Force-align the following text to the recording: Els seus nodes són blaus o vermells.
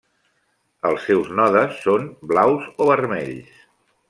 Els 0.89 1.05
seus 1.09 1.29
nodes 1.41 1.77
són 1.83 2.09
blaus 2.33 2.67
o 2.79 2.89
vermells. 2.93 3.63